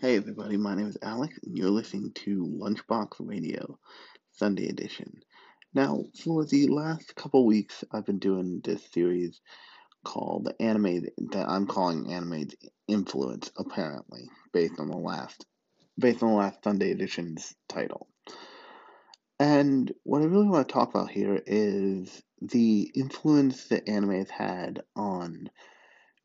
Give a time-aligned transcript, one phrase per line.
[0.00, 3.80] Hey everybody, my name is Alex, and you're listening to Lunchbox Radio,
[4.30, 5.24] Sunday edition.
[5.74, 9.40] Now, for the last couple weeks, I've been doing this series
[10.04, 12.54] called Anime that I'm calling Anime's
[12.86, 15.44] Influence, apparently, based on the last
[15.98, 18.06] based on the last Sunday edition's title.
[19.40, 24.30] And what I really want to talk about here is the influence that anime has
[24.30, 25.50] had on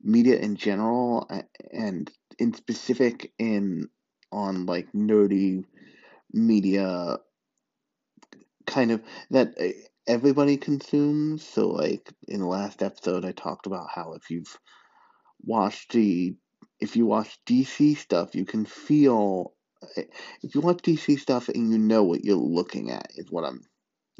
[0.00, 1.28] media in general
[1.72, 3.88] and in specific in
[4.32, 5.64] on like nerdy
[6.32, 7.18] media
[8.66, 9.72] kind of that eh,
[10.06, 11.46] everybody consumes.
[11.46, 14.58] So like in the last episode i talked about how if you've
[15.42, 16.34] watched the
[16.80, 19.52] if you watch dc stuff you can feel
[19.96, 20.04] eh,
[20.42, 23.60] if you watch dc stuff and you know what you're looking at is what i'm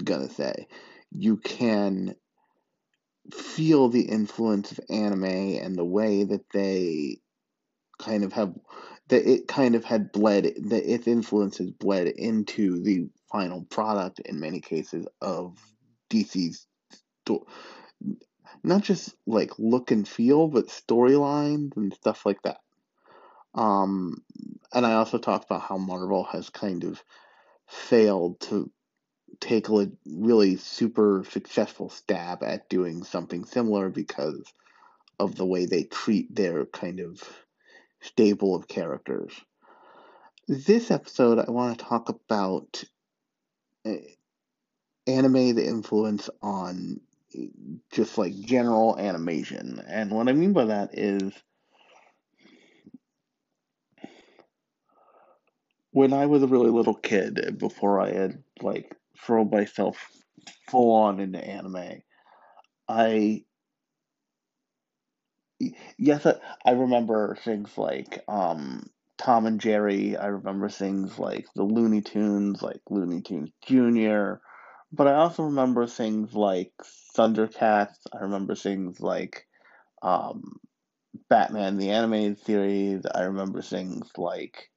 [0.03, 0.67] gonna say
[1.11, 2.15] you can
[3.33, 7.19] feel the influence of anime and the way that they
[8.05, 8.55] kind of have
[9.09, 14.21] that it kind of had bled that its influence has bled into the final product
[14.21, 15.59] in many cases of
[16.11, 16.67] DC's
[17.23, 17.47] sto-
[18.63, 22.59] not just like look and feel but storylines and stuff like that.
[23.55, 24.23] Um
[24.73, 27.03] and I also talked about how Marvel has kind of
[27.69, 28.71] failed to
[29.41, 34.43] take a really super successful stab at doing something similar because
[35.19, 37.23] of the way they treat their kind of
[38.05, 39.33] stable of characters.
[40.47, 42.85] This episode, I want to talk about
[43.87, 43.95] uh,
[45.07, 47.01] anime, the influence on
[47.91, 49.83] just like general animation.
[49.89, 51.33] And what I mean by that is
[55.91, 59.97] when I was a really little kid, before I had like throw myself
[60.69, 62.03] full on into anime.
[62.89, 63.45] I
[65.99, 66.35] yes, I,
[66.65, 68.87] I remember things like um,
[69.19, 70.17] Tom and Jerry.
[70.17, 74.41] I remember things like the Looney Tunes, like Looney Tunes Junior.
[74.93, 76.73] But I also remember things like
[77.17, 77.97] Thundercats.
[78.13, 79.47] I remember things like
[80.03, 80.59] um,
[81.29, 83.05] Batman the animated series.
[83.13, 84.71] I remember things like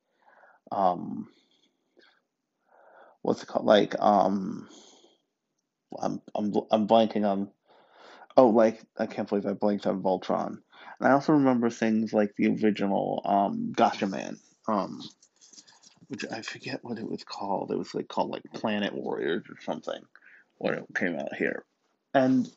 [0.71, 1.27] um,
[3.21, 3.65] what's it called?
[3.65, 4.67] Like um,
[5.99, 7.51] I'm I'm I'm blanking on.
[8.37, 10.59] Oh, like I can't believe I blanked on Voltron.
[10.99, 14.37] And I also remember things like the original um, Gatchaman,
[14.67, 15.01] um,
[16.07, 17.71] which I forget what it was called.
[17.71, 20.01] It was like called like Planet Warriors or something
[20.57, 21.65] when it came out here.
[22.13, 22.47] And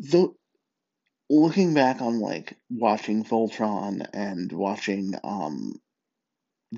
[0.00, 0.34] the
[1.30, 5.80] looking back on like watching Voltron and watching um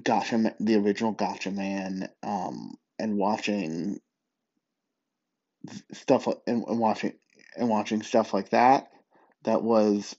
[0.05, 4.01] Gotcha the original Gatchaman, um, and watching
[5.93, 7.13] stuff and, and watching
[7.57, 8.89] and watching stuff like that
[9.45, 10.17] that was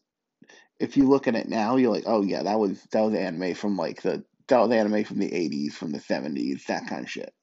[0.80, 3.54] if you look at it now you're like oh yeah that was that was anime
[3.54, 7.10] from like the that was anime from the 80s from the 70s that kind of
[7.10, 7.34] shit.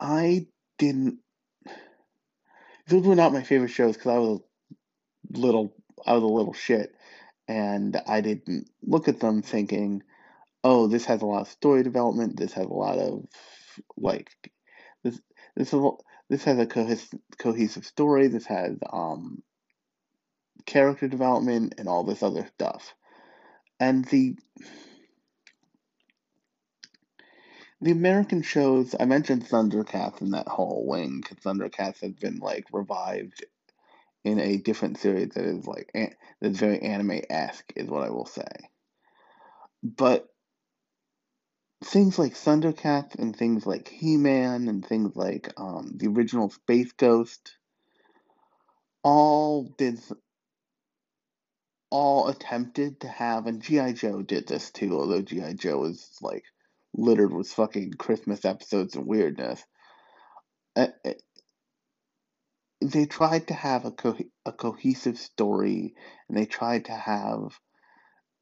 [0.00, 0.46] I
[0.78, 1.18] didn't
[2.86, 4.40] those were not my favorite shows because i was
[5.34, 5.74] a little
[6.06, 6.94] i was a little shit
[7.48, 10.02] and i didn't look at them thinking
[10.62, 13.26] oh this has a lot of story development this has a lot of
[13.96, 14.30] like
[15.02, 15.20] this
[15.56, 15.80] this is
[16.28, 18.28] this has a cohes- cohesive story.
[18.28, 19.42] This has um,
[20.66, 22.94] character development and all this other stuff.
[23.80, 24.36] And the
[27.80, 32.66] the American shows I mentioned Thundercats in that whole wing because Thundercats has been like
[32.72, 33.44] revived
[34.24, 35.90] in a different series that is like
[36.40, 38.48] that's very anime esque is what I will say.
[39.82, 40.26] But
[41.84, 46.92] things like Thundercats and things like He Man and things like um, the original Space
[46.92, 47.56] Ghost
[49.04, 50.00] all did
[51.90, 56.44] all attempted to have and GI Joe did this too although GI Joe is like
[56.94, 59.64] littered with fucking Christmas episodes and weirdness.
[62.80, 65.96] They tried to have a co- a cohesive story
[66.28, 67.58] and they tried to have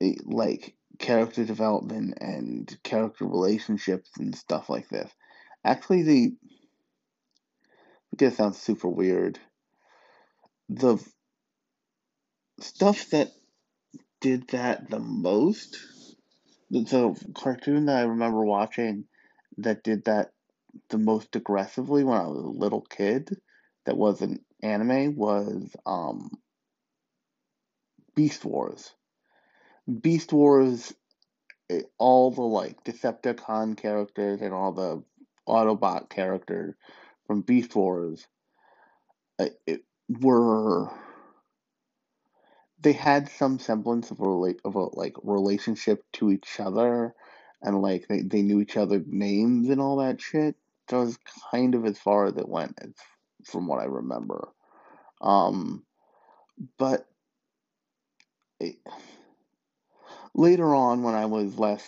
[0.02, 5.10] a, like character development and character relationships and stuff like this.
[5.64, 6.36] Actually, the
[8.16, 9.38] guess sounds super weird.
[10.68, 10.98] The
[12.60, 13.30] stuff that
[14.20, 15.76] did that the most,
[16.70, 19.04] the cartoon that I remember watching
[19.58, 20.32] that did that
[20.90, 23.30] the most aggressively when I was a little kid,
[23.86, 26.30] that wasn't anime, was um,
[28.14, 28.95] Beast Wars.
[30.02, 30.94] Beast Wars
[31.98, 35.02] all the like Decepticon characters and all the
[35.48, 36.74] Autobot characters
[37.26, 38.26] from Beast Wars
[39.38, 40.90] uh, it, were
[42.80, 47.14] they had some semblance of a rela- of a like relationship to each other,
[47.62, 50.56] and like they, they knew each other's names and all that shit.
[50.88, 51.18] That was
[51.52, 52.78] kind of as far as it went,
[53.44, 54.48] from what I remember.
[55.20, 55.84] Um,
[56.78, 57.06] but
[58.60, 58.76] it,
[60.36, 61.82] later on, when I was less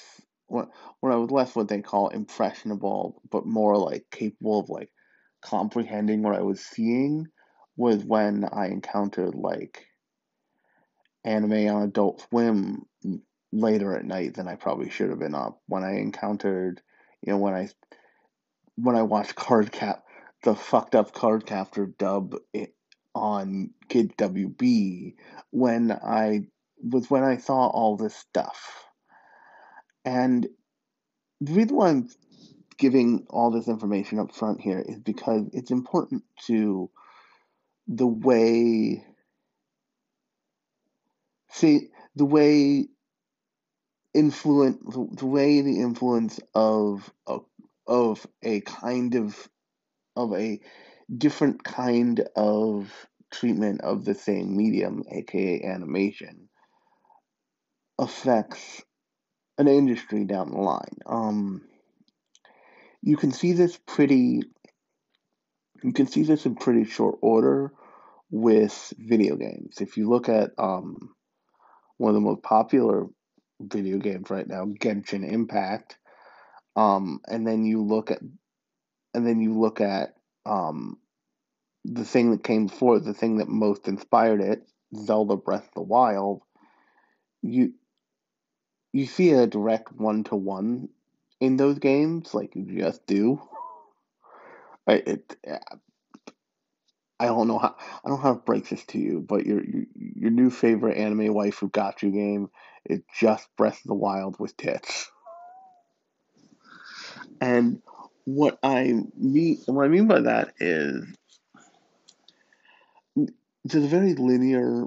[0.46, 0.66] when
[1.00, 4.90] when I was less what they call impressionable, but more like capable of like
[5.42, 7.28] comprehending what I was seeing,
[7.76, 9.86] was when I encountered like
[11.24, 12.86] anime on Adult Swim
[13.52, 15.60] later at night than I probably should have been up.
[15.66, 16.80] When I encountered,
[17.22, 17.68] you know, when I
[18.76, 20.04] when I watched Card Cap,
[20.42, 22.74] the fucked up Cardcaptor dub it,
[23.14, 25.14] on Kid WB,
[25.50, 26.46] when I
[26.82, 28.84] was when I saw all this stuff.
[30.04, 30.48] And
[31.40, 32.08] the reason why I'm
[32.78, 36.90] giving all this information up front here is because it's important to
[37.86, 39.04] the way
[41.50, 42.86] see the way
[44.14, 44.78] influence
[45.16, 47.38] the way the influence of a,
[47.86, 49.48] of a kind of
[50.16, 50.60] of a
[51.16, 52.92] different kind of
[53.30, 56.47] treatment of the same medium aka animation
[57.98, 58.82] affects
[59.58, 61.62] an industry down the line um
[63.02, 64.42] you can see this pretty
[65.82, 67.72] you can see this in pretty short order
[68.30, 71.14] with video games if you look at um
[71.98, 73.06] one of the most popular
[73.60, 75.98] video games right now, Genshin Impact.
[76.76, 78.20] Um, and then you look at,
[79.14, 80.14] and then you look at
[80.46, 80.98] um,
[81.84, 84.62] the thing that came before, the thing that most inspired it,
[84.94, 86.42] Zelda Breath of the Wild.
[87.42, 87.74] You
[88.92, 90.88] you see a direct one to one
[91.40, 93.40] in those games, like you just do.
[94.86, 95.36] I, it,
[97.20, 99.62] I don't know how I don't know how to break this to you, but your
[99.94, 102.48] your, new favorite anime waifu gacha game
[102.86, 105.10] is just Breath of the Wild with tits.
[107.40, 107.82] And
[108.24, 111.04] what I mean what I mean by that is
[113.64, 114.86] there's a very linear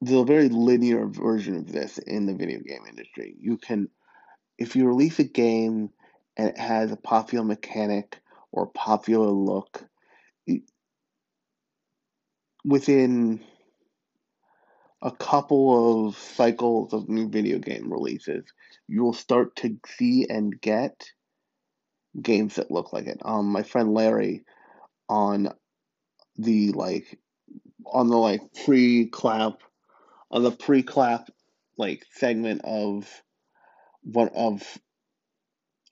[0.00, 3.34] there's a very linear version of this in the video game industry.
[3.38, 3.88] You can
[4.58, 5.90] if you release a game
[6.36, 8.20] and it has a popular mechanic
[8.52, 9.84] or popular look
[12.64, 13.40] within
[15.02, 18.44] a couple of cycles of new video game releases,
[18.86, 21.10] you'll start to see and get
[22.20, 23.20] games that look like it.
[23.24, 24.44] Um, my friend Larry
[25.08, 25.48] on
[26.36, 27.18] the like
[27.86, 29.62] on the like pre-clap
[30.30, 31.30] on the pre-clap
[31.76, 33.22] like segment of
[34.02, 34.78] one of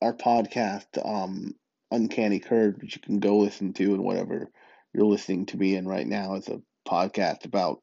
[0.00, 1.54] our podcast, um,
[1.90, 4.50] Uncanny Curve, which you can go listen to and whatever
[4.92, 7.82] you're listening to me in right now is a podcast about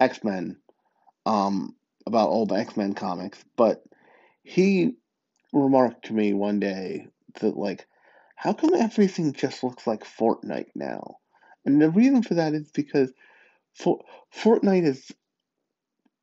[0.00, 0.56] X Men,
[1.26, 1.74] um,
[2.06, 3.42] about old X Men comics.
[3.56, 3.82] But
[4.42, 4.96] he
[5.52, 7.08] remarked to me one day
[7.40, 7.86] that like,
[8.36, 11.16] how come everything just looks like Fortnite now?
[11.64, 13.12] And the reason for that is because
[13.74, 14.00] for,
[14.34, 15.12] Fortnite is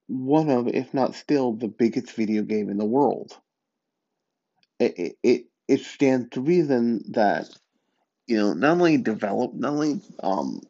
[0.07, 3.38] one of, if not still, the biggest video game in the world.
[4.80, 7.48] It it it stands to reason that
[8.28, 10.62] you know not only develop, not only um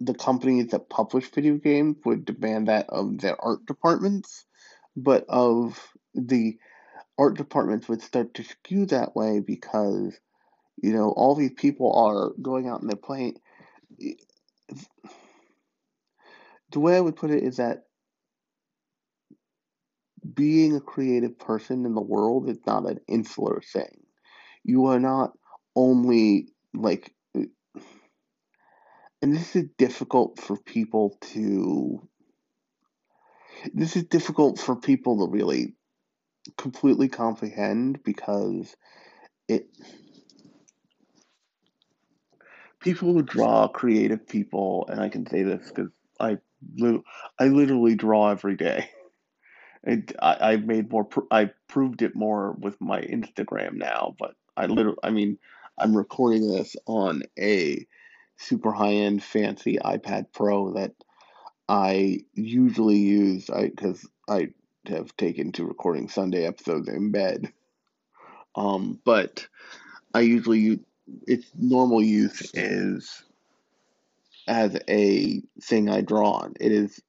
[0.00, 4.44] the companies that publish video games would demand that of their art departments,
[4.96, 5.80] but of
[6.14, 6.58] the
[7.18, 10.18] art departments would start to skew that way because
[10.82, 13.38] you know all these people are going out and they're playing
[13.98, 14.16] the
[16.80, 17.84] way i would put it is that
[20.34, 24.02] being a creative person in the world is not an insular thing.
[24.64, 25.32] You are not
[25.74, 27.14] only like
[29.22, 32.06] and this is difficult for people to
[33.72, 35.76] this is difficult for people to really
[36.56, 38.74] completely comprehend because
[39.48, 39.68] it
[42.80, 46.36] people who draw creative people and i can say this because i
[47.38, 48.90] i literally draw every day
[49.84, 54.66] it, I, I made more i proved it more with my instagram now but i
[54.66, 55.38] literally i mean
[55.78, 57.86] i'm recording this on a
[58.36, 60.92] super high end fancy ipad pro that
[61.68, 64.48] i usually use i because i
[64.86, 67.52] have taken to recording sunday episodes in bed
[68.56, 69.46] um but
[70.14, 70.80] i usually use
[71.26, 73.24] its normal use is
[74.46, 76.54] as a thing I draw on.
[76.60, 77.00] It is,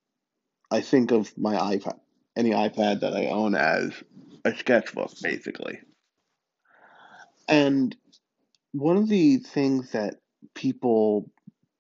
[0.72, 2.00] I think of my iPad,
[2.36, 3.92] any iPad that I own as
[4.46, 5.80] a sketchbook, basically.
[7.48, 7.96] And
[8.72, 10.16] one of the things that
[10.56, 11.30] people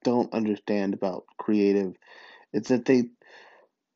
[0.03, 1.95] don't understand about creative
[2.53, 3.05] is that they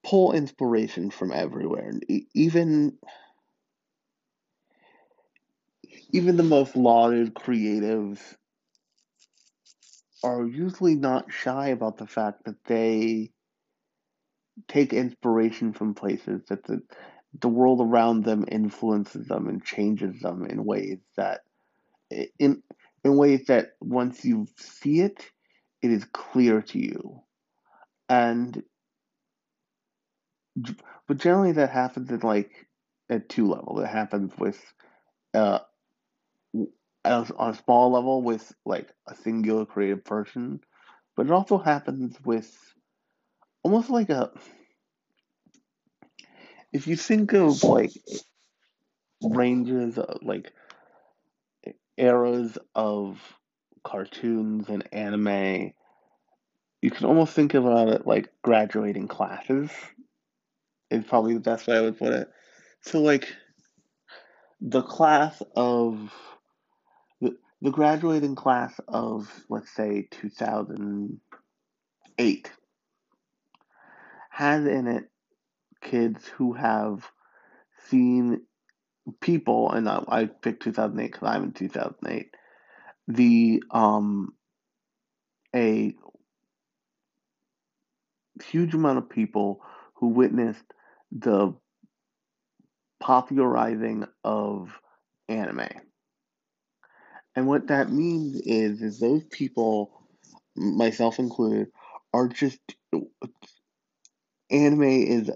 [0.03, 1.93] pull inspiration from everywhere.
[2.33, 2.97] Even
[6.11, 8.19] even the most lauded creatives
[10.23, 13.31] are usually not shy about the fact that they
[14.67, 16.81] take inspiration from places that the
[17.39, 21.41] the world around them influences them and changes them in ways that
[22.39, 22.63] in
[23.03, 25.25] in ways that once you see it,
[25.81, 27.21] it is clear to you.
[28.09, 28.63] And
[31.07, 32.67] but generally that happens at like
[33.09, 33.83] at two levels.
[33.83, 34.61] It happens with
[35.33, 35.59] uh
[37.05, 40.59] on a small level with like a singular creative person,
[41.15, 42.53] but it also happens with
[43.67, 44.31] almost like a
[46.71, 47.91] if you think of like
[49.21, 50.53] ranges of like
[51.97, 53.19] eras of
[53.83, 55.73] cartoons and anime,
[56.81, 59.69] you can almost think about it like graduating classes.
[60.89, 62.29] Is probably the best way I would put it.
[62.83, 63.27] So like
[64.61, 66.09] the class of
[67.19, 72.51] the, the graduating class of let's say 2008
[74.37, 75.05] has in it
[75.81, 77.03] kids who have
[77.87, 78.41] seen
[79.19, 82.27] people, and I, I picked 2008 because I'm in 2008.
[83.07, 84.35] The um,
[85.55, 85.95] a
[88.45, 89.59] huge amount of people
[89.95, 90.65] who witnessed
[91.11, 91.55] the
[92.99, 94.69] popularizing of
[95.27, 95.67] anime.
[97.35, 99.99] And what that means is, is those people,
[100.55, 101.69] myself included,
[102.13, 102.59] are just
[104.51, 105.31] anime is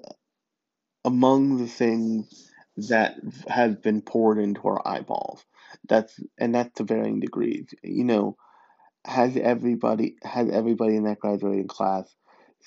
[1.05, 2.51] among the things
[2.89, 3.15] that
[3.47, 5.43] has been poured into our eyeballs.
[5.87, 7.67] That's and that's to varying degrees.
[7.83, 8.37] You know,
[9.05, 12.13] has everybody has everybody in that graduating class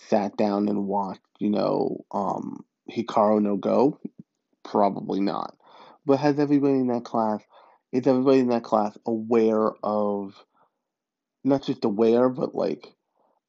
[0.09, 3.99] sat down and watched, you know, um, Hikaru no Go?
[4.65, 5.57] Probably not.
[6.05, 7.43] But has everybody in that class
[7.93, 10.35] is everybody in that class aware of
[11.45, 12.93] not just aware, but like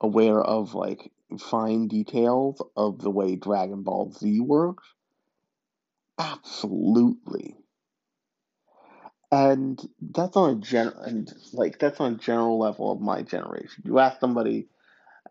[0.02, 4.86] aware of like fine details of the way Dragon Ball Z works?
[6.18, 7.56] Absolutely.
[9.32, 13.84] And that's on a general and like that's on a general level of my generation.
[13.86, 14.68] You ask somebody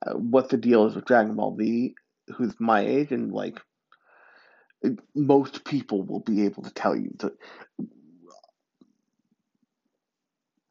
[0.06, 1.94] uh, what the deal is with Dragon Ball Z,
[2.36, 3.60] who's my age, and like
[5.14, 7.32] most people will be able to tell you that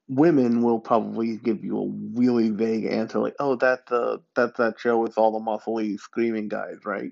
[0.08, 4.80] women will probably give you a really vague answer like, "Oh, that's uh, that's that
[4.80, 7.12] show with all the muscly screaming guys, right?"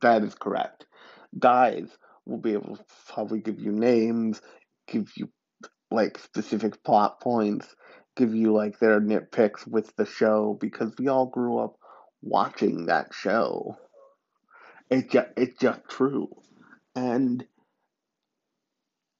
[0.00, 0.86] That is correct.
[1.38, 1.88] Guys
[2.24, 4.40] will be able to probably give you names,
[4.86, 5.30] give you
[5.90, 7.74] like specific plot points,
[8.16, 11.76] give you like their nitpicks with the show because we all grew up
[12.22, 13.76] watching that show.
[14.90, 16.28] It just it's just true.
[16.94, 17.44] And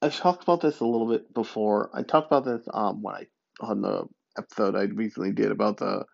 [0.03, 1.91] I talked about this a little bit before.
[1.95, 3.27] I talked about this um when I
[3.61, 4.05] on the
[4.39, 6.05] episode I recently did about the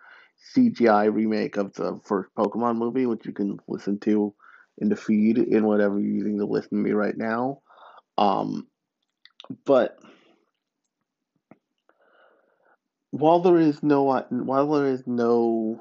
[0.55, 4.35] CGI remake of the first Pokemon movie, which you can listen to
[4.79, 7.61] in the feed in whatever you're using to listen to me right now.
[8.19, 8.67] Um,
[9.65, 9.99] but
[13.11, 15.81] while there is no while there is no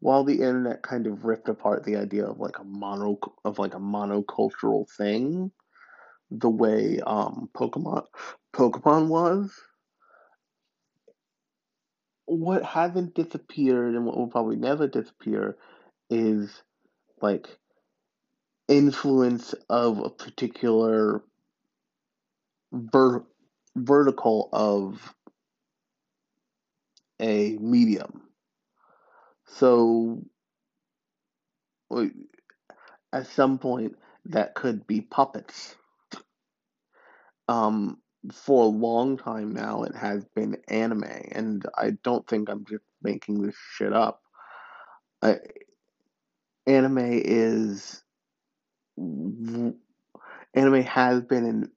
[0.00, 3.74] while the internet kind of ripped apart the idea of like a mono of like
[3.74, 5.50] a monocultural thing,
[6.38, 8.06] the way um Pokemon
[8.54, 9.52] Pokemon was,
[12.26, 15.56] what hasn't disappeared and what will probably never disappear
[16.10, 16.62] is
[17.22, 17.48] like
[18.68, 21.22] influence of a particular
[22.72, 23.24] ver-
[23.76, 25.14] vertical of
[27.20, 28.22] a medium.
[29.46, 30.22] So
[33.12, 35.76] at some point that could be puppets.
[37.48, 37.98] Um,
[38.32, 42.84] for a long time now, it has been anime, and I don't think I'm just
[43.02, 44.22] making this shit up.
[45.22, 45.38] I,
[46.66, 48.02] anime is
[48.96, 51.68] anime has been and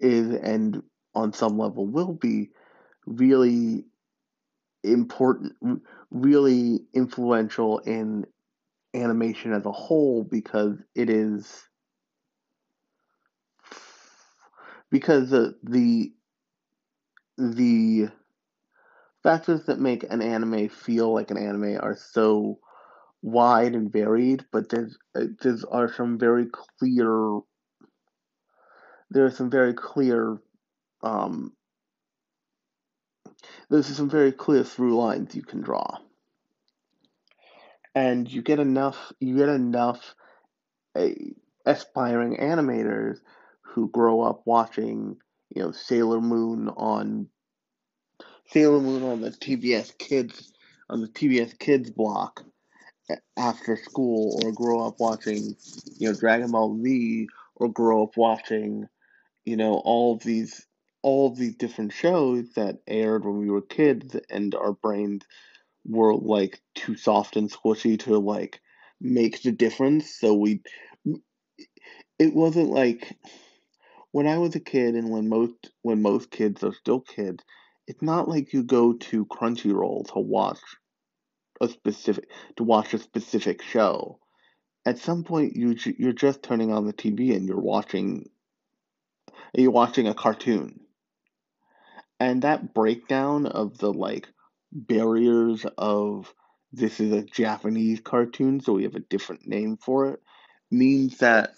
[0.00, 0.82] is and
[1.14, 2.50] on some level will be
[3.06, 3.84] really
[4.84, 5.54] important,
[6.10, 8.26] really influential in
[8.94, 11.62] animation as a whole because it is
[14.90, 16.12] because the the
[17.38, 18.08] the
[19.22, 22.58] factors that make an anime feel like an anime are so
[23.22, 26.46] wide and varied, but there's there's are some very
[26.78, 27.40] clear
[29.10, 30.38] there are some very clear
[31.02, 31.52] um,
[33.70, 35.98] there's some very clear through lines you can draw.
[37.96, 40.14] and you get enough you get enough
[40.94, 41.08] uh,
[41.64, 43.18] aspiring animators
[43.76, 45.18] who grow up watching
[45.54, 47.28] you know Sailor Moon on
[48.46, 50.52] Sailor Moon on the TBS Kids
[50.88, 52.42] on the TBS Kids block
[53.36, 55.54] after school, or grow up watching
[55.98, 58.88] you know Dragon Ball Z, or grow up watching
[59.44, 60.66] you know all of these
[61.02, 65.22] all of these different shows that aired when we were kids, and our brains
[65.84, 68.58] were like too soft and squishy to like
[69.02, 70.14] make the difference.
[70.18, 70.62] So we,
[72.18, 73.14] it wasn't like
[74.16, 77.44] when I was a kid and when most when most kids are still kids,
[77.86, 80.58] it's not like you go to Crunchyroll to watch
[81.60, 84.18] a specific to watch a specific show.
[84.86, 88.30] At some point, you you're just turning on the TV and you're watching
[89.52, 90.80] you're watching a cartoon.
[92.18, 94.28] And that breakdown of the like
[94.72, 96.32] barriers of
[96.72, 100.22] this is a Japanese cartoon, so we have a different name for it,
[100.70, 101.50] means that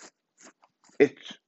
[0.98, 1.38] it's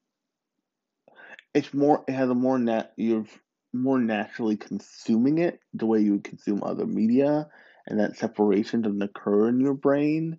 [1.55, 3.27] it's more it has a more nat you're
[3.73, 7.49] more naturally consuming it the way you would consume other media
[7.87, 10.39] and that separation doesn't occur in your brain.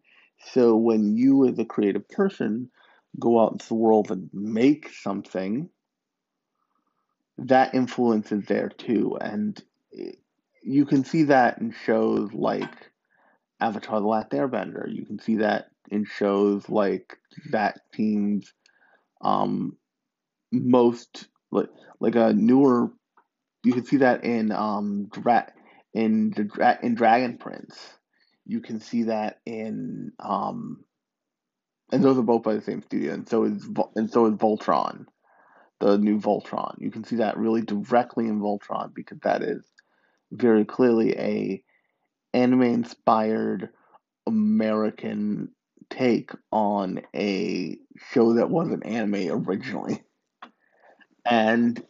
[0.54, 2.70] So when you as a creative person
[3.20, 5.70] go out into the world and make something
[7.38, 9.18] that influence is there too.
[9.20, 9.62] And
[10.64, 12.74] you can see that in shows like
[13.60, 14.86] avatar the last airbender.
[14.88, 17.18] You can see that in shows like
[17.52, 18.54] that team's
[19.22, 19.78] um,
[20.52, 22.92] most like like a newer.
[23.64, 25.52] You can see that in um Dra-
[25.94, 27.78] in the in Dragon Prince.
[28.46, 30.84] You can see that in um,
[31.92, 35.06] and those are both by the same studio, and so is and so is Voltron,
[35.80, 36.76] the new Voltron.
[36.80, 39.64] You can see that really directly in Voltron because that is
[40.32, 41.64] very clearly a
[42.34, 43.70] anime inspired
[44.26, 45.50] American
[45.90, 47.78] take on a
[48.12, 50.02] show that wasn't anime originally
[51.32, 51.84] and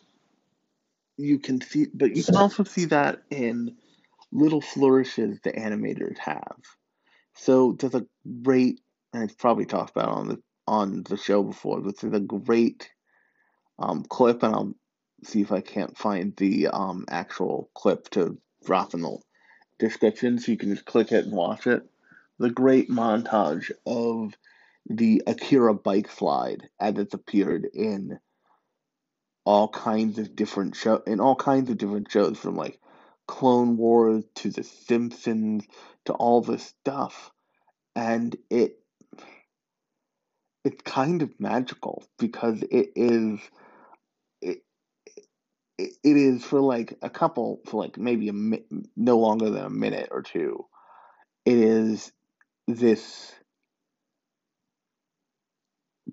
[1.17, 3.75] you can see but you can also see that in
[4.31, 6.57] little flourishes the animators have.
[7.33, 8.05] So there's a
[8.43, 8.81] great
[9.13, 12.89] and i've probably talked about on the on the show before but there's a great
[13.79, 14.75] um, clip and i'll
[15.23, 19.17] see if i can't find the um, actual clip to drop in the
[19.81, 21.83] description so you can just click it and watch it.
[22.39, 24.33] The great montage of
[24.89, 28.19] the akira bike slide as it's appeared in
[29.45, 32.79] all kinds of different show in all kinds of different shows from like
[33.27, 35.65] Clone Wars to The Simpsons
[36.05, 37.31] to all this stuff,
[37.95, 38.79] and it
[40.65, 43.39] it's kind of magical because it is
[44.41, 44.59] it,
[45.77, 48.65] it, is for like a couple for like maybe a mi-
[48.97, 50.65] no longer than a minute or two.
[51.45, 52.11] It is
[52.67, 53.33] this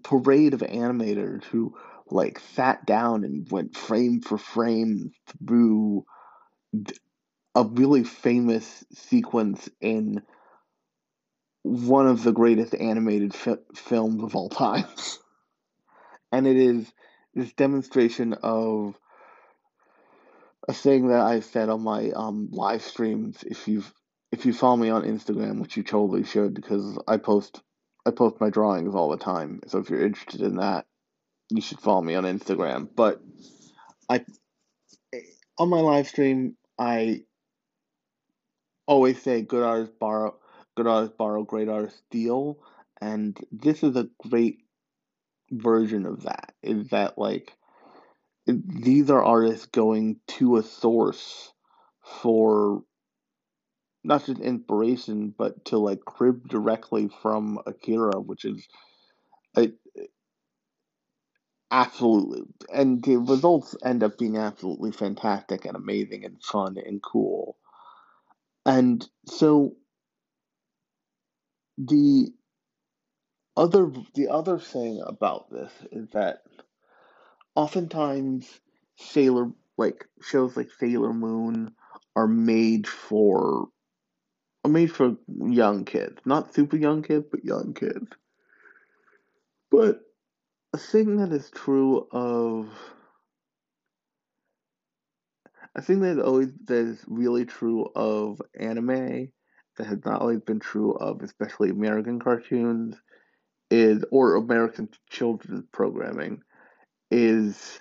[0.04, 1.76] parade of animators who
[2.10, 5.12] like sat down and went frame for frame
[5.46, 6.04] through
[7.54, 10.22] a really famous sequence in
[11.62, 14.86] one of the greatest animated fi- films of all time.
[16.32, 16.92] and it is
[17.34, 18.94] this demonstration of
[20.68, 23.42] a thing that I said on my um, live streams.
[23.44, 23.92] If you've
[24.30, 27.62] if you follow me on Instagram, which you totally should, because I post
[28.06, 29.60] I post my drawings all the time.
[29.66, 30.86] So if you're interested in that,
[31.50, 32.88] you should follow me on Instagram.
[32.94, 33.20] But
[34.08, 34.24] I
[35.58, 37.22] on my live stream, I
[38.86, 40.36] always say good artists borrow,
[40.76, 42.58] good artists borrow, great artists steal,
[43.00, 44.60] and this is a great
[45.50, 46.52] version of that.
[46.62, 47.52] Is that like
[48.46, 51.52] these are artists going to a source
[52.22, 52.82] for
[54.04, 58.66] not just inspiration, but to like crib directly from Akira, which is
[59.56, 59.70] a,
[61.70, 67.56] absolutely, and the results end up being absolutely fantastic and amazing and fun and cool.
[68.66, 69.76] And so
[71.78, 72.28] the
[73.56, 76.42] other the other thing about this is that
[77.54, 78.60] oftentimes
[78.96, 81.72] Sailor like shows like Sailor Moon
[82.14, 83.68] are made for
[84.64, 88.08] are made for young kids, not super young kids, but young kids.
[89.70, 90.00] But
[90.78, 92.68] thing that is true of
[95.74, 99.30] a thing that is always that is really true of anime
[99.76, 102.96] that has not always been true of especially American cartoons
[103.70, 106.42] is or American children's programming
[107.10, 107.80] is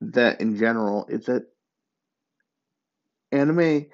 [0.00, 1.44] that in general is that
[3.30, 3.86] anime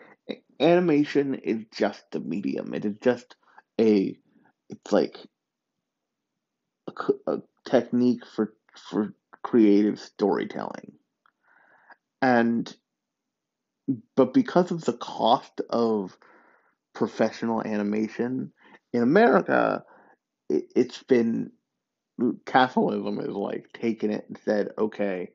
[0.60, 2.74] animation is just a medium.
[2.74, 3.36] It is just
[3.80, 4.16] a
[4.68, 5.16] it's like
[6.88, 7.38] a, a
[7.68, 8.54] technique for
[8.90, 10.92] for creative storytelling.
[12.20, 12.74] And
[14.16, 16.16] but because of the cost of
[16.94, 18.52] professional animation
[18.92, 19.84] in America,
[20.48, 21.52] it, it's been
[22.46, 25.30] capitalism is like taken it and said, okay,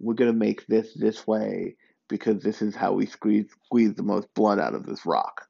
[0.00, 1.76] we're gonna make this this way
[2.08, 5.46] because this is how we squeeze squeeze the most blood out of this rock.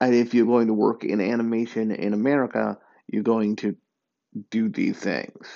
[0.00, 3.76] And if you're going to work in animation in America, you're going to
[4.50, 5.48] do these things.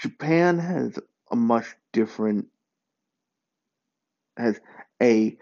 [0.00, 0.98] Japan has
[1.30, 2.46] a much different
[4.36, 4.60] has
[5.02, 5.36] a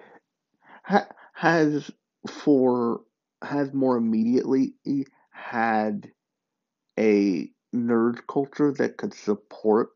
[0.85, 1.91] ha, has
[2.29, 3.01] for
[3.43, 4.75] has more immediately
[5.31, 6.11] had
[6.99, 9.91] a nerd culture that could support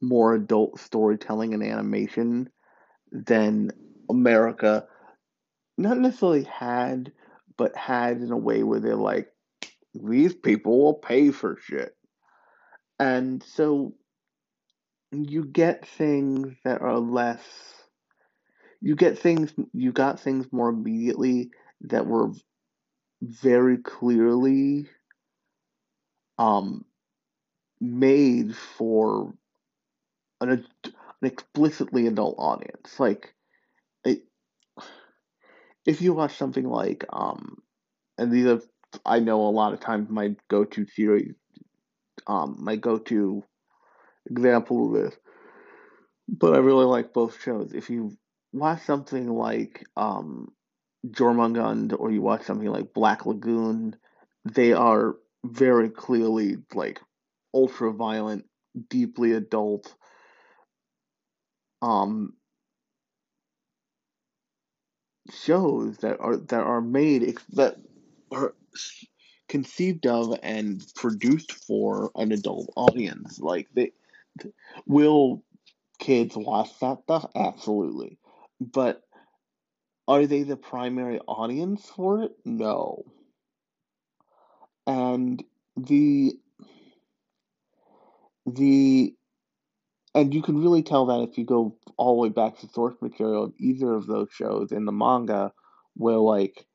[0.00, 2.50] more adult storytelling and animation
[3.10, 3.70] than
[4.08, 4.86] America
[5.76, 7.12] not necessarily had,
[7.56, 9.28] but had in a way where they're like,
[9.94, 11.96] these people will pay for shit.
[12.98, 13.94] And so
[15.12, 17.42] you get things that are less
[18.80, 21.50] you get things you got things more immediately
[21.82, 22.30] that were
[23.22, 24.86] very clearly
[26.38, 26.84] um
[27.80, 29.32] made for
[30.40, 30.64] an, an
[31.22, 33.33] explicitly adult audience like
[35.86, 37.58] if you watch something like um
[38.18, 38.60] and these are
[39.04, 41.34] I know a lot of times my go-to series
[42.26, 43.44] um my go-to
[44.30, 45.16] example of this
[46.28, 47.72] but I really like both shows.
[47.74, 48.16] If you
[48.52, 50.52] watch something like um
[51.06, 53.96] Jormungand or you watch something like Black Lagoon
[54.44, 57.00] they are very clearly like
[57.52, 58.44] ultra violent
[58.88, 59.94] deeply adult
[61.82, 62.32] um
[65.30, 67.76] shows that are that are made that
[68.30, 68.54] are
[69.48, 73.38] conceived of and produced for an adult audience.
[73.38, 73.92] Like they
[74.86, 75.42] will
[75.98, 77.30] kids watch that stuff?
[77.34, 78.18] Absolutely.
[78.60, 79.02] But
[80.06, 82.32] are they the primary audience for it?
[82.44, 83.04] No.
[84.86, 85.42] And
[85.76, 86.38] the
[88.46, 89.14] the
[90.14, 92.94] and you can really tell that if you go all the way back to source
[93.00, 95.52] material of either of those shows in the manga,
[95.94, 96.66] where like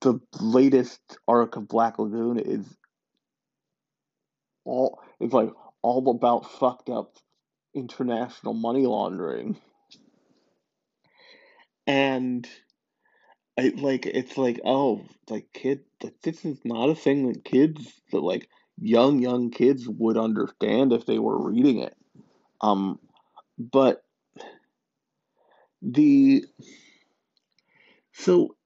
[0.00, 2.66] the latest arc of Black Lagoon is
[4.64, 5.50] all it's like
[5.82, 7.16] all about fucked up
[7.74, 9.56] international money laundering.
[11.86, 12.46] And
[13.58, 17.92] I like it's like oh like kid like this is not a thing that kids
[18.12, 21.96] that like young young kids would understand if they were reading it.
[22.60, 22.98] Um,
[23.58, 24.02] but
[25.82, 26.44] the
[28.12, 28.56] so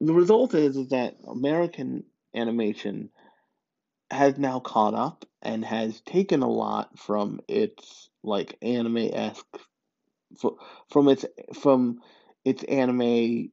[0.00, 3.10] the result is, that American animation
[4.10, 9.58] has now caught up and has taken a lot from its like anime esque
[10.90, 11.24] from its
[11.60, 12.00] from
[12.44, 13.50] its anime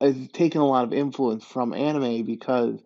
[0.00, 2.80] has taken a lot of influence from anime because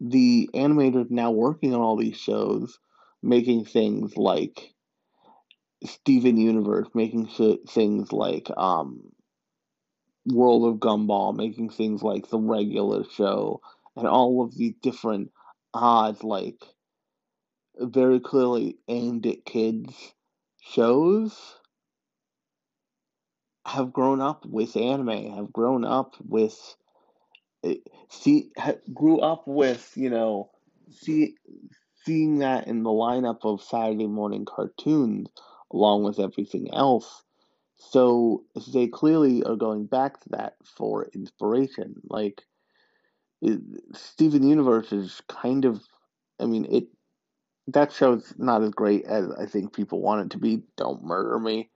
[0.00, 2.78] the animators now working on all these shows,
[3.22, 4.74] making things like
[5.84, 7.28] Steven Universe, making
[7.68, 9.12] things like um,
[10.26, 13.60] World of Gumball, making things like the regular show,
[13.96, 15.30] and all of these different
[15.72, 16.62] odds, like
[17.78, 20.14] very clearly aimed at kids
[20.60, 21.56] shows
[23.66, 26.76] have grown up with anime, have grown up with
[28.08, 28.50] see
[28.92, 30.50] grew up with you know
[30.90, 31.34] see
[32.04, 35.28] seeing that in the lineup of Saturday morning cartoons
[35.72, 37.22] along with everything else.
[37.76, 41.96] So they clearly are going back to that for inspiration.
[42.08, 42.42] Like
[43.42, 43.60] it,
[43.94, 45.82] Steven Universe is kind of,
[46.40, 46.84] I mean, it
[47.68, 50.62] that show's not as great as I think people want it to be.
[50.76, 51.70] Don't murder me,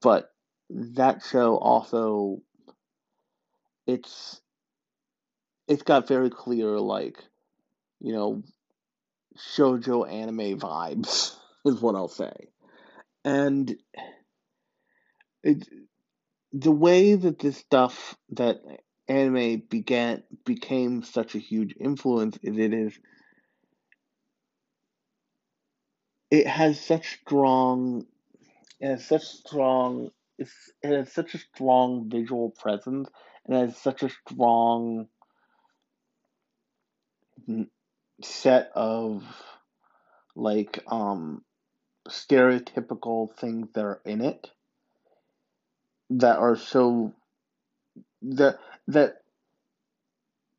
[0.00, 0.32] but
[0.70, 2.42] that show also,
[3.86, 4.39] it's
[5.70, 7.24] it's got very clear like,
[8.00, 8.42] you know,
[9.38, 12.48] shojo anime vibes is what I'll say,
[13.24, 13.76] and
[15.44, 15.66] it
[16.52, 18.60] the way that this stuff that
[19.08, 22.98] anime began became such a huge influence is it is
[26.30, 28.04] it has such strong
[28.80, 30.52] it has such strong it's,
[30.82, 33.08] it has such a strong visual presence
[33.46, 35.06] and has such a strong
[38.22, 39.24] set of
[40.36, 41.42] like um
[42.08, 44.50] stereotypical things that are in it
[46.10, 47.12] that are so
[48.22, 49.16] that that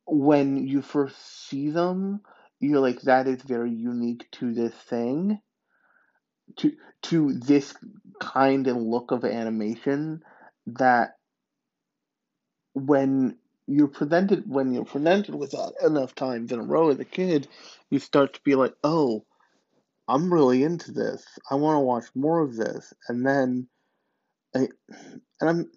[0.06, 2.20] when you first see them
[2.60, 5.38] you're like that is very unique to this thing
[6.56, 7.74] to to this
[8.20, 10.22] kind and look of animation
[10.66, 11.16] that
[12.74, 13.36] when
[13.76, 17.48] you're presented when you're presented with that enough times in a row as a kid,
[17.90, 19.24] you start to be like, oh,
[20.08, 21.24] I'm really into this.
[21.50, 23.68] I want to watch more of this, and then,
[24.56, 24.68] I,
[25.40, 25.70] and I'm.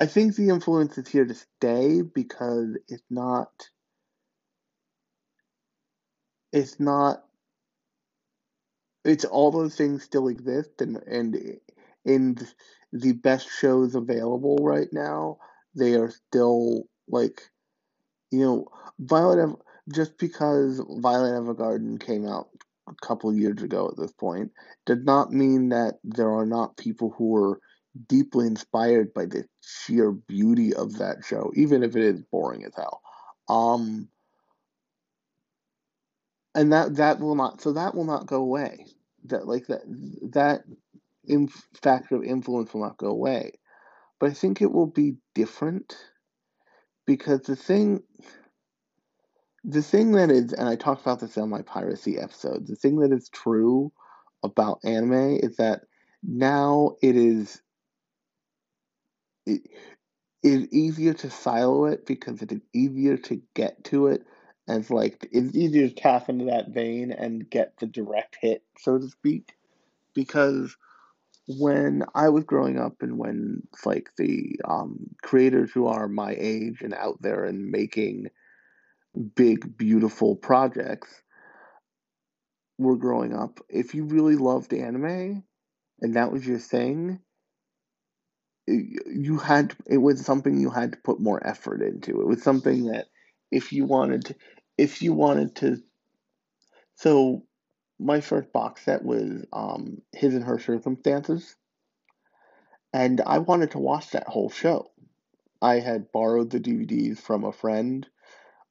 [0.00, 3.50] I think the influence is here to stay because it's not.
[6.52, 7.24] It's not.
[9.04, 11.36] It's all those things still exist, and and
[12.06, 12.38] in
[12.92, 15.38] the best shows available right now,
[15.74, 17.42] they are still like,
[18.30, 19.56] you know, Violet.
[19.94, 22.48] Just because Violet Evergarden came out
[22.88, 24.50] a couple years ago at this point,
[24.84, 27.60] did not mean that there are not people who are
[28.08, 32.74] deeply inspired by the sheer beauty of that show, even if it is boring as
[32.74, 33.00] hell.
[33.48, 34.08] Um,
[36.54, 38.86] and that that will not so that will not go away.
[39.26, 39.82] That like that
[40.32, 40.62] that
[41.26, 41.48] in
[41.82, 43.52] factor of influence will not go away.
[44.18, 45.96] But I think it will be different
[47.06, 48.02] because the thing
[49.64, 53.00] the thing that is and I talked about this on my piracy episode, the thing
[53.00, 53.92] that is true
[54.42, 55.82] about anime is that
[56.22, 57.60] now it is
[59.46, 59.62] it
[60.42, 64.22] is easier to silo it because it is easier to get to it
[64.68, 68.98] as like it's easier to tap into that vein and get the direct hit, so
[68.98, 69.54] to speak.
[70.14, 70.76] Because
[71.48, 76.82] when I was growing up and when like the um, creators who are my age
[76.82, 78.28] and out there and making
[79.34, 81.22] big beautiful projects
[82.78, 85.44] were growing up, if you really loved anime
[86.00, 87.20] and that was your thing,
[88.66, 92.20] you had it was something you had to put more effort into.
[92.20, 93.06] It was something that
[93.52, 94.34] if you wanted to,
[94.76, 95.78] if you wanted to,
[96.96, 97.45] so
[97.98, 101.56] my first box set was um, His and Her Circumstances
[102.96, 104.90] and I wanted to watch that whole show.
[105.60, 108.06] I had borrowed the DVDs from a friend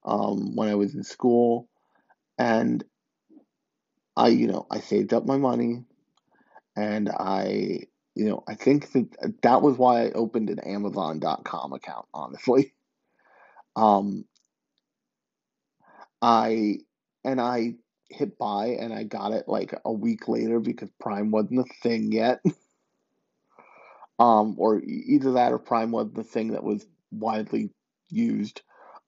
[0.03, 1.69] um, when I was in school,
[2.39, 2.83] and
[4.17, 5.83] I, you know, I saved up my money,
[6.75, 7.81] and I,
[8.15, 12.07] you know, I think that that was why I opened an Amazon.com account.
[12.11, 12.73] Honestly,
[13.75, 14.25] um,
[16.19, 16.79] I
[17.23, 17.75] and I
[18.09, 22.11] hit buy, and I got it like a week later because Prime wasn't a thing
[22.11, 22.39] yet.
[24.19, 27.71] um, or either that or Prime was the thing that was widely
[28.09, 28.61] used,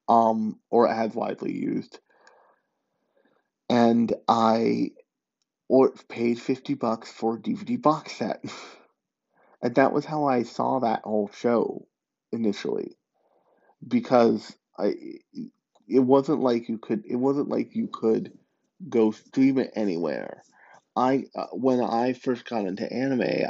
[0.07, 1.99] um, or as widely used.
[3.69, 4.91] And I
[5.69, 8.43] or paid fifty bucks for a DVD box set,
[9.61, 11.87] and that was how I saw that whole show
[12.31, 12.95] initially,
[13.85, 14.95] because I
[15.87, 18.31] it wasn't like you could it wasn't like you could
[18.89, 20.43] go stream it anywhere.
[20.95, 23.49] I uh, when I first got into anime,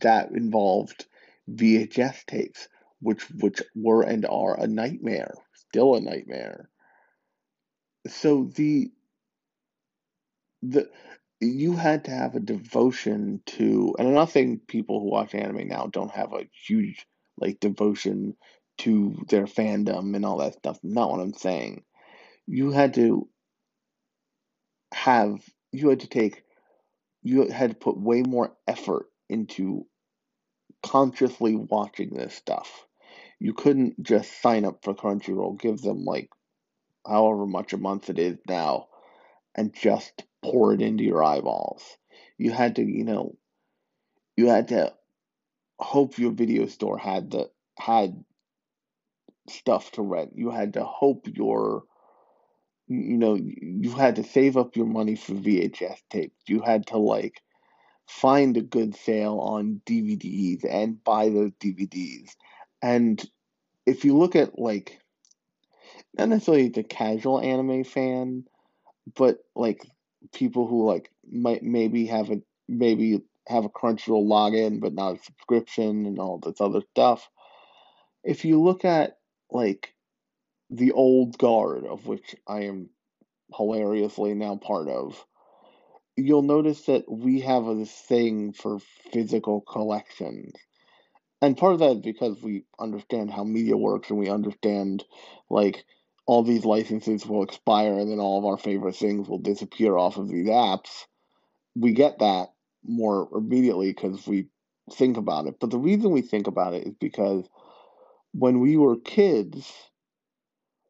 [0.00, 1.06] that involved
[1.50, 2.68] VHS tapes,
[3.00, 6.68] which which were and are a nightmare, still a nightmare.
[8.08, 8.90] So the
[10.62, 10.88] the
[11.40, 15.68] you had to have a devotion to, and I'm not saying people who watch anime
[15.68, 17.06] now don't have a huge
[17.38, 18.36] like devotion
[18.78, 20.78] to their fandom and all that stuff.
[20.82, 21.84] Not what I'm saying.
[22.46, 23.28] You had to
[24.92, 25.40] have
[25.72, 26.42] you had to take
[27.22, 29.86] you had to put way more effort into
[30.82, 32.86] consciously watching this stuff.
[33.40, 36.30] You couldn't just sign up for Crunchyroll, give them like
[37.06, 38.86] however much a month it is now,
[39.56, 41.82] and just pour it into your eyeballs.
[42.38, 43.36] You had to, you know,
[44.36, 44.94] you had to
[45.78, 48.24] hope your video store had the had
[49.48, 50.32] stuff to rent.
[50.34, 51.84] You had to hope your
[52.88, 56.36] you know, you had to save up your money for VHS tapes.
[56.46, 57.42] You had to like
[58.06, 62.30] find a good sale on DVDs and buy those DVDs.
[62.82, 63.22] And
[63.86, 65.00] if you look at like
[66.16, 68.44] not necessarily the casual anime fan,
[69.14, 69.84] but like
[70.32, 75.22] people who like might maybe have a maybe have a Crunchyroll login but not a
[75.22, 77.28] subscription and all this other stuff.
[78.24, 79.18] If you look at
[79.50, 79.94] like
[80.70, 82.90] the old guard of which I am
[83.54, 85.24] hilariously now part of,
[86.16, 88.78] you'll notice that we have a thing for
[89.12, 90.54] physical collections.
[91.42, 95.04] And part of that is because we understand how media works and we understand
[95.50, 95.84] like
[96.26, 100.16] all these licenses will expire and then all of our favorite things will disappear off
[100.16, 101.04] of these apps.
[101.76, 102.48] We get that
[102.82, 104.48] more immediately because we
[104.92, 105.56] think about it.
[105.60, 107.46] But the reason we think about it is because
[108.32, 109.70] when we were kids,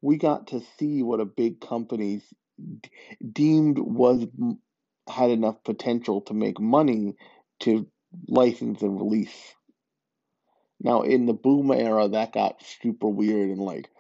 [0.07, 2.23] we got to see what a big company
[2.81, 2.91] d-
[3.33, 4.25] deemed was
[5.09, 7.17] had enough potential to make money
[7.59, 7.89] to
[8.29, 9.55] license and release.
[10.81, 13.91] Now, in the boom era, that got super weird and like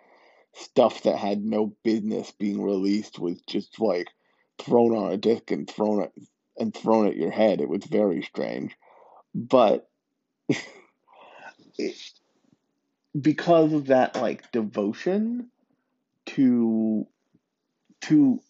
[0.55, 4.07] stuff that had no business being released was just like
[4.59, 6.13] thrown on a disc and thrown at
[6.57, 7.61] and thrown at your head.
[7.61, 8.77] It was very strange,
[9.35, 9.91] but
[13.21, 15.51] because of that like devotion
[16.37, 17.07] to
[18.03, 18.41] to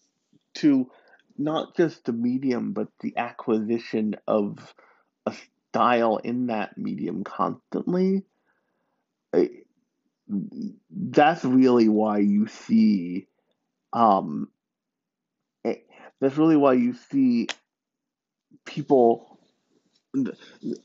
[0.55, 0.89] to
[1.37, 4.73] not just the medium but the acquisition of
[5.25, 5.33] a
[5.69, 8.23] style in that medium constantly
[10.91, 13.27] that's really why you see
[13.93, 14.49] um
[15.63, 15.87] it,
[16.19, 17.47] that's really why you see
[18.65, 19.39] people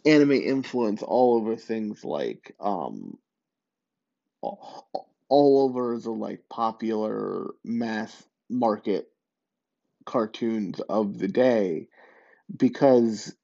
[0.05, 3.19] anime influence all over things like um
[5.33, 9.07] all over the like popular mass market
[10.05, 11.89] cartoons of the day
[12.55, 13.35] because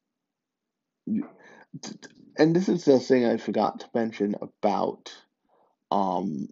[2.39, 5.15] and this is the thing I forgot to mention about
[5.91, 6.49] um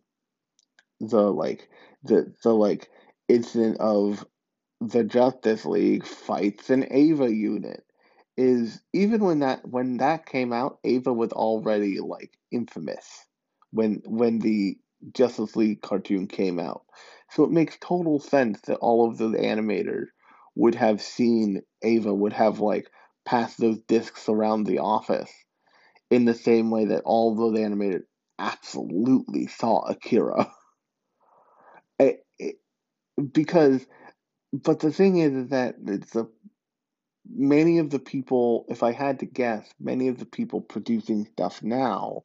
[1.01, 1.69] the like
[2.05, 2.89] the the like
[3.29, 4.25] incident of
[4.81, 7.85] the Justice League fights an Eva unit
[8.39, 13.27] is even when that when that came out, Eva was already like infamous
[13.73, 14.79] when when the
[15.13, 16.83] Justice League cartoon came out.
[17.31, 20.07] So it makes total sense that all of the animators
[20.55, 22.89] would have seen Eva would have like
[23.25, 25.31] passed those discs around the office
[26.11, 28.05] in the same way that all of those animators
[28.39, 30.51] absolutely saw Akira.
[31.99, 32.57] it, it,
[33.33, 33.85] because
[34.53, 36.27] but the thing is, is that it's a
[37.29, 41.63] many of the people, if I had to guess, many of the people producing stuff
[41.63, 42.23] now,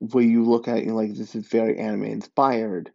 [0.00, 2.90] where you look at it like this is very anime inspired,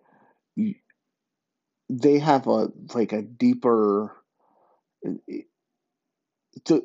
[1.89, 4.11] they have a like a deeper
[6.65, 6.83] to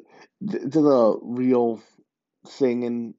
[0.51, 1.83] to the real
[2.47, 3.15] thing in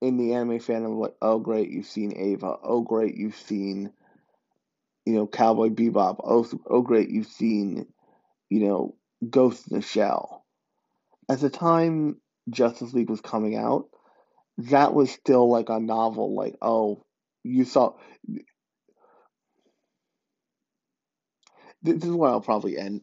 [0.00, 3.92] in the anime fandom like oh great you've seen Eva oh great you've seen
[5.04, 7.86] you know Cowboy Bebop oh oh great you've seen
[8.48, 8.94] you know
[9.28, 10.46] Ghost in the Shell.
[11.28, 13.89] At the time Justice League was coming out
[14.68, 17.04] that was still like a novel like oh
[17.42, 17.94] you saw
[21.82, 23.00] this is where I'll probably end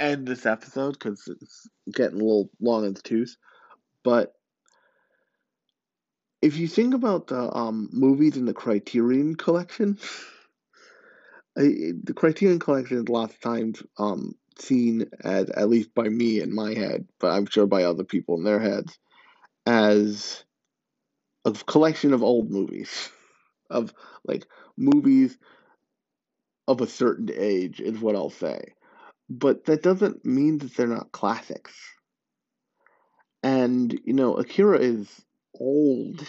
[0.00, 3.36] end this episode because it's getting a little long in the tooth.
[4.02, 4.32] But
[6.40, 9.98] if you think about the um, movies in the Criterion Collection,
[11.56, 16.54] the Criterion Collection is lots of times um, seen as, at least by me in
[16.54, 18.98] my head, but I'm sure by other people in their heads,
[19.66, 20.44] as
[21.44, 23.10] a collection of old movies,
[23.70, 23.92] of
[24.24, 24.46] like
[24.76, 25.38] movies
[26.68, 28.74] of a certain age, is what I'll say
[29.28, 31.74] but that doesn't mean that they're not classics.
[33.42, 35.08] And you know, Akira is
[35.58, 36.26] old,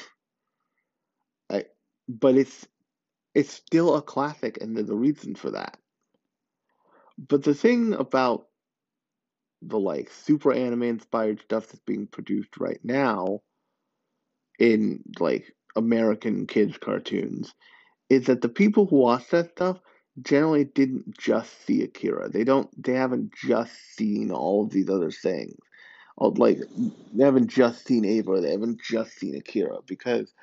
[2.07, 2.67] but it's
[3.35, 5.77] it's still a classic, and there's a reason for that.
[7.17, 8.47] But the thing about
[9.61, 13.41] the like super anime inspired stuff that's being produced right now
[14.59, 17.53] in like American kids cartoons
[18.09, 19.79] is that the people who watch that stuff
[20.21, 22.29] generally didn't just see Akira.
[22.29, 22.69] They don't.
[22.81, 25.57] They haven't just seen all of these other things.
[26.19, 26.59] Uh, like
[27.13, 28.41] they haven't just seen Eva.
[28.41, 30.33] They haven't just seen Akira because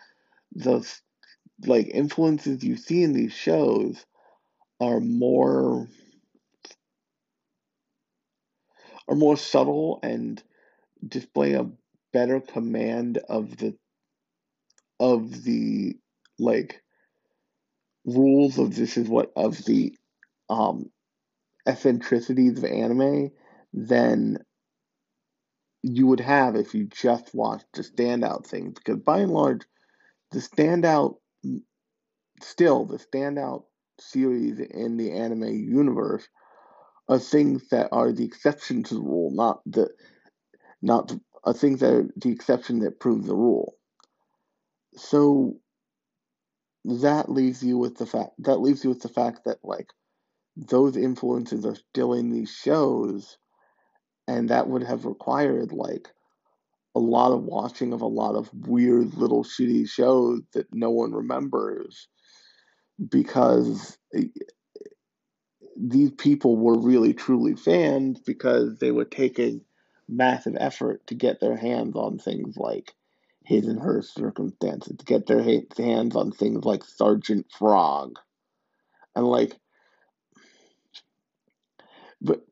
[0.52, 0.86] the
[1.66, 4.04] like influences you see in these shows
[4.80, 5.88] are more
[9.08, 10.42] are more subtle and
[11.06, 11.68] display a
[12.12, 13.76] better command of the
[15.00, 15.96] of the
[16.38, 16.82] like
[18.06, 19.96] rules of this is what of the
[20.50, 20.90] um
[21.66, 23.30] eccentricities of anime
[23.74, 24.38] than
[25.82, 29.62] you would have if you just watched the standout things because by and large
[30.32, 31.16] the standout
[32.42, 33.64] still the standout
[34.00, 36.28] series in the anime universe
[37.08, 39.88] are things that are the exception to the rule not the
[40.82, 43.74] not the, are things that are the exception that prove the rule
[44.96, 45.56] so
[46.84, 49.90] that leaves you with the fact that leaves you with the fact that like
[50.56, 53.38] those influences are still in these shows
[54.28, 56.08] and that would have required like
[56.96, 61.12] a lot of watching of a lot of weird little shitty shows that no one
[61.12, 62.08] remembers
[63.10, 63.98] because
[65.76, 69.62] these people were really truly fans because they were taking
[70.08, 72.94] massive effort to get their hands on things like
[73.46, 75.42] his and her circumstances, to get their
[75.76, 78.18] hands on things like Sergeant Frog.
[79.14, 79.56] And like,
[82.20, 82.44] but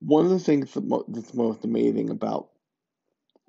[0.00, 0.76] one of the things
[1.08, 2.48] that's most amazing about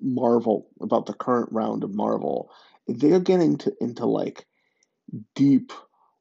[0.00, 2.50] Marvel, about the current round of Marvel,
[2.86, 4.46] is they're getting to, into like
[5.34, 5.72] deep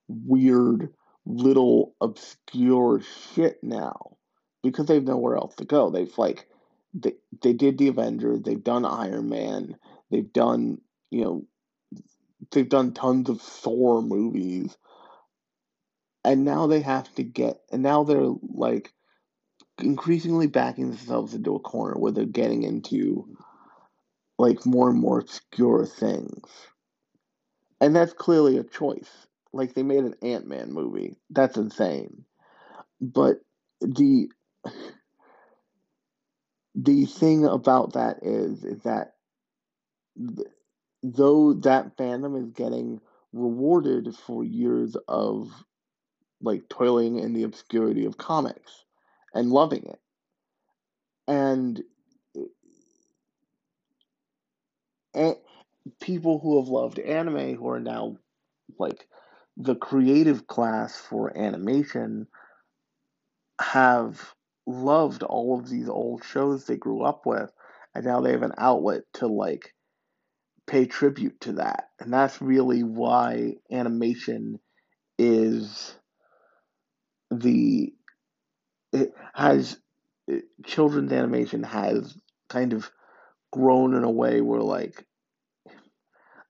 [0.07, 0.93] weird
[1.25, 3.01] little obscure
[3.33, 4.15] shit now
[4.63, 5.89] because they've nowhere else to go.
[5.89, 6.47] They've like
[6.95, 9.77] they they did the Avenger, they've done Iron Man,
[10.11, 10.79] they've done,
[11.11, 11.47] you know,
[12.51, 14.77] they've done tons of Thor movies.
[16.25, 18.93] And now they have to get and now they're like
[19.79, 23.27] increasingly backing themselves into a corner where they're getting into
[24.39, 26.49] like more and more obscure things.
[27.81, 29.09] And that's clearly a choice
[29.53, 31.17] like they made an Ant Man movie.
[31.29, 32.25] That's insane.
[33.01, 33.37] But
[33.81, 34.29] the
[36.75, 39.15] the thing about that is is that
[40.17, 40.47] th-
[41.03, 43.01] though that fandom is getting
[43.33, 45.51] rewarded for years of
[46.41, 48.85] like toiling in the obscurity of comics
[49.33, 49.99] and loving it
[51.27, 51.83] and
[55.15, 55.39] and eh,
[56.01, 58.17] people who have loved anime who are now
[58.79, 59.07] like
[59.57, 62.27] the creative class for animation
[63.61, 64.34] have
[64.67, 67.51] loved all of these old shows they grew up with
[67.93, 69.73] and now they have an outlet to like
[70.67, 71.89] pay tribute to that.
[71.99, 74.59] And that's really why animation
[75.17, 75.95] is
[77.31, 77.93] the
[78.91, 79.77] it has
[80.27, 82.17] it, children's animation has
[82.49, 82.89] kind of
[83.51, 85.05] grown in a way where like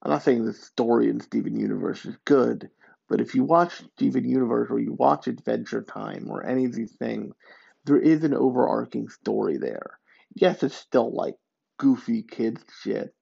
[0.01, 2.69] I'm not saying the story in Steven Universe is good,
[3.09, 6.93] but if you watch Steven Universe or you watch Adventure Time or any of these
[6.93, 7.33] things,
[7.85, 9.99] there is an overarching story there.
[10.35, 11.35] Yes, it's still like
[11.79, 13.15] goofy kids shit,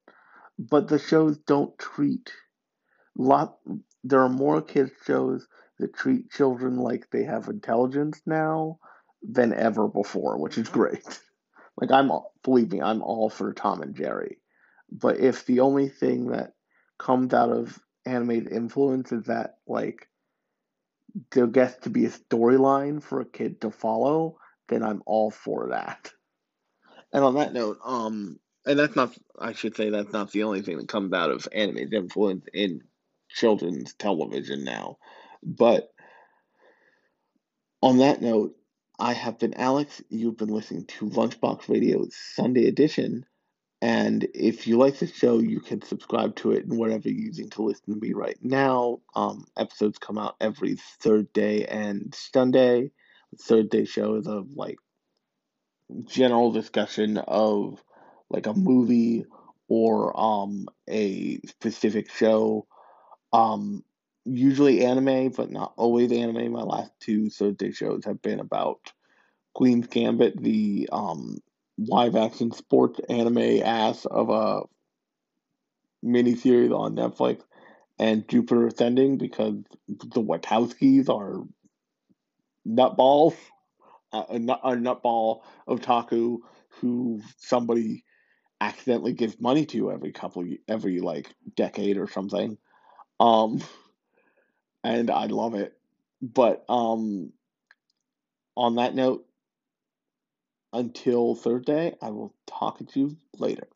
[0.59, 2.31] but the shows don't treat
[3.17, 3.57] lot.
[4.03, 5.47] There are more kids shows
[5.79, 8.79] that treat children like they have intelligence now
[9.23, 11.03] than ever before, which is great.
[11.81, 12.11] Like I'm,
[12.43, 14.37] believe me, I'm all for Tom and Jerry.
[14.91, 16.53] But if the only thing that
[16.99, 20.07] comes out of animated influence is that like
[21.31, 24.37] there gets to be a storyline for a kid to follow,
[24.69, 26.11] then I'm all for that.
[27.11, 30.61] And on that note, um, and that's not, I should say, that's not the only
[30.61, 32.81] thing that comes out of animated influence in
[33.29, 34.97] children's television now.
[35.43, 35.93] But
[37.81, 38.55] on that note,
[38.99, 40.01] I have been Alex.
[40.09, 43.25] You've been listening to Lunchbox Radio's Sunday edition.
[43.81, 47.49] And if you like the show, you can subscribe to it in whatever you're using
[47.49, 49.01] to listen to me right now.
[49.13, 52.91] Um, episodes come out every third day and Sunday.
[53.41, 54.77] Third day show is a like
[56.05, 57.83] general discussion of
[58.29, 59.25] like a movie
[59.67, 62.67] or um a specific show.
[63.31, 63.83] Um,
[64.25, 66.51] usually anime, but not always anime.
[66.51, 68.79] My last two third day shows have been about
[69.53, 71.39] Queen's Gambit, the um
[71.77, 74.61] live action sports anime ass of a
[76.05, 77.41] miniseries on Netflix
[77.97, 79.55] and Jupiter Ascending because
[79.87, 81.43] the Wachowskis are
[82.67, 83.35] nutballs,
[84.11, 86.39] a, nut, a nutball otaku
[86.69, 88.03] who somebody
[88.61, 92.57] accidentally gives money to every couple every like decade or something.
[93.19, 93.61] Um,
[94.83, 95.73] and I love it.
[96.21, 97.33] But um,
[98.55, 99.25] on that note,
[100.71, 103.67] until Thursday, I will talk to you later.